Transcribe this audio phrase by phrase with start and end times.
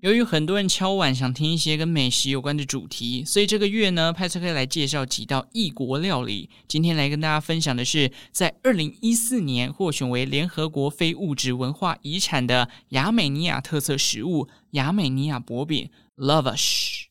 [0.00, 6.48] 由于很多人敲碗想听一些跟美食有关的主题，所以这个月呢，派翠克来介绍几道异国料理。
[6.66, 17.02] 今天来跟大家分享的是，在二零一四年获选为联合国非物质文化遗产的亚美尼亚特色食物——亚美尼亚薄饼 （Lavash）。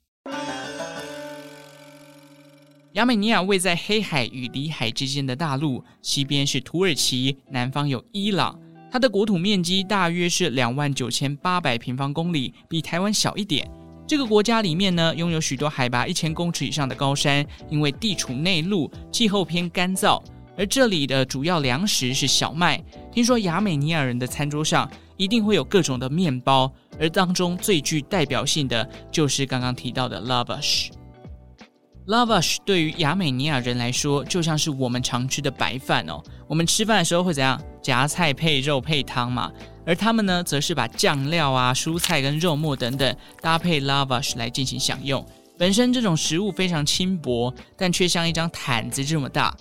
[2.94, 8.60] 亚美尼亚位在黑海与里海之间的大陆，西边是土耳其，南方有伊朗。
[8.92, 13.70] 它的国土面积大约是两万九千八百平方公里，比台湾小一点。
[14.08, 20.20] 这个国家里面呢，拥有许多海拔一千公尺以上的高山，因为地处内陆，气候偏干燥。
[20.58, 22.84] 而这里的主要粮食是小麦。
[23.12, 30.90] 听说亚美尼亚人的餐桌上一定会有各种的面包，而当中最具代表性的就是刚刚提到的 lavash。
[32.10, 36.20] Lavash 对于亚美尼亚人来说，就像是我们常吃的白饭哦。
[36.48, 37.62] 我们吃饭的时候会怎样？
[37.84, 39.52] 夹菜配肉配汤嘛。
[39.86, 45.24] 而他们呢，则是把酱料啊、蔬菜跟肉末等等搭配 lavash 来进行享用。
[45.56, 49.56] 本身这种食物非常轻薄，但却像一张毯子这么大。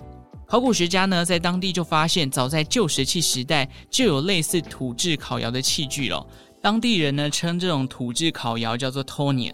[0.46, 6.26] 考古学家呢，在当地就发现，早在旧石器时代就有类似土制烤窑的器具了。
[6.62, 9.52] 当地人呢，称这种土制烤窑叫做 tonian。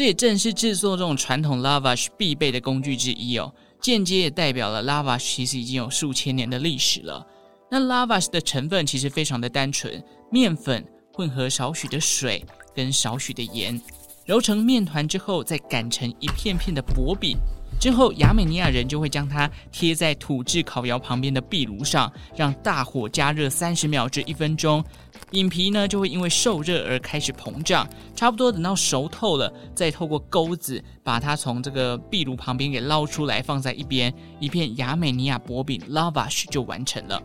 [0.00, 7.26] 这也正是制作这种传统 lavash 必备的工具之一哦，间接也代表了 lavash 其实已经有数千年的历史了。
[7.70, 12.42] 那 lavash 的成分其实非常的单纯，面粉混合少许的水
[12.74, 13.78] 跟少许的盐，
[14.24, 17.36] 揉成面团之后，再擀成一片片的薄饼。
[17.78, 24.84] 之后，亚美尼亚人就会将它贴在土制烤窑旁边的壁炉上，让大火加热三十秒至一分钟，
[25.30, 37.22] 饼皮呢就会因为受热而开始膨胀，差不多等到熟透了，再透过钩子把它从这个壁炉旁边给捞出来，放在一边，一片亚美尼亚薄饼 lavash 就完成了。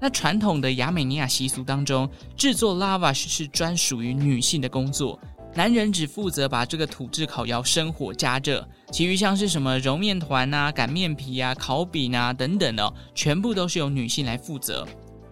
[0.00, 5.18] 那传统的亚美尼亚习俗当中，制作 lavash 是专属于女性的工作。
[5.56, 14.84] 男人只负责把这个土制烤窑生火加热，其余像是什么揉面团啊、擀面皮啊、烤饼啊等等的，全部都是由女性来负责。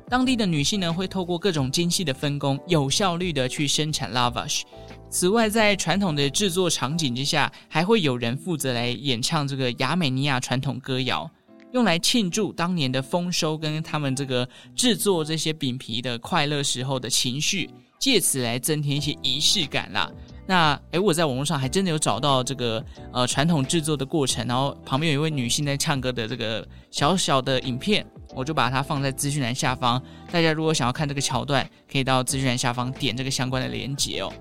[0.08, 4.62] 当地的女性呢，会透过各种精细的分工，有效率的去生产 lavash。
[5.10, 11.28] 此外，在传统的制作场景之下，还会有人负责来演唱这个亚美尼亚传统歌谣，
[11.72, 17.68] 用来庆祝当年的丰收跟他们这个制作这些饼皮的快乐时候的情绪。
[18.02, 20.10] 借此来增添一些仪式感啦。
[20.44, 28.04] 那诶，我在网络上还真的有找到这个呃传统制作的过程，然后旁边有一位女性在唱歌的这个小小的影片，
[28.34, 30.02] 我就把它放在资讯栏下方。
[30.32, 34.32] 大家如果想要看这个桥段，可以到资讯栏下方点这个相关的链接哦。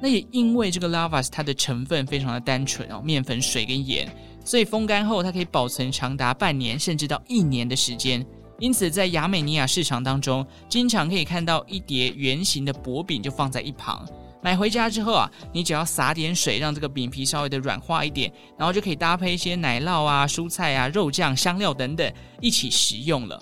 [0.00, 4.08] 那也因为这个 lavas 它的成分非常的单纯哦，面粉、水跟盐，
[4.44, 8.24] 所以风干后它可以保存长达半年甚至到一年的时间。
[8.58, 14.06] 因此，在亚美尼亚市场当中，经常可以看到一叠圆形的薄饼就放在一旁。
[14.42, 23.40] 买回家之后啊，你只要撒点水，让这个饼皮稍微的软化一点，然后就可以搭配一些奶酪啊、蔬菜啊、肉酱、香料等等一起食用了。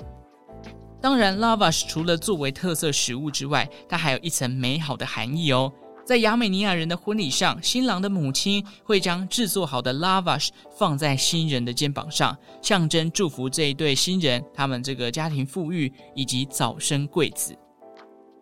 [1.01, 5.71] 当然，lavash 除了作为特色食物之外，它还有一层美好的含义哦。
[6.05, 17.57] 在亚美尼亚人的婚礼上，新郎的母亲会将制作好的 lavash 放在新人的肩膀上，象征祝福这一对新人，他们这个家庭富裕以及早生贵子。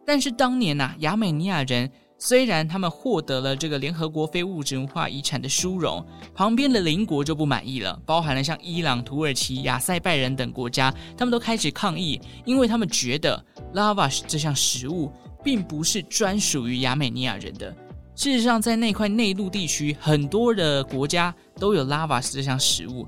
[0.05, 15.13] 但是当年呐、啊，亚美尼亚人虽然他们获得了这个联合国非物质文化遗产的殊荣，旁边的邻国就不满意了，包含了像伊朗、土耳其、亚塞拜人等国家，他们都开始抗议，因为他们觉得 lavash 这项食物。
[15.43, 17.75] 并不是专属于亚美尼亚人的。
[18.15, 23.07] 事实上，在那块内陆地区，很多的国家都有 lavash 这项食物。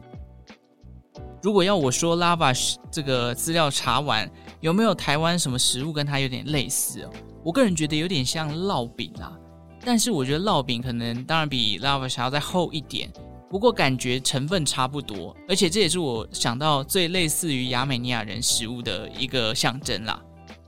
[1.43, 4.29] 如果要我说 lavash 这个资料查完，
[4.61, 7.11] 有没有台湾什么食物跟它有点类似哦？
[7.45, 9.39] 我个人觉得有点像烙饼啦，
[9.85, 13.13] 但是我觉得烙饼可能当然比 lavash 要再厚一点，
[13.51, 20.19] 不过感觉成分差不多，而且这也是我想到最类似于亚美尼亚人食物的一个象征啦。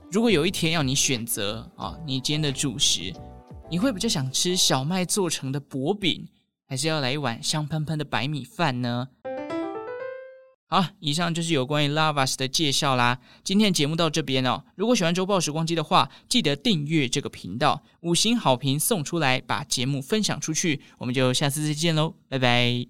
[0.09, 3.13] 如果有一天要你选择啊，你今天的主食，
[3.69, 6.25] 你会比较想吃小麦做成的薄饼，
[6.65, 9.09] 还是要来一碗香喷喷的白米饭呢？
[10.69, 13.19] 好，以上就是有关于 Lavas 的介绍啦。
[13.43, 14.63] 今天的节目到这边哦。
[14.75, 20.81] 如果喜欢周报时光机的话，记得订阅这个频道，五星好评送出来，把节目分享出去。
[20.97, 22.85] 我们就下次再见喽，拜拜。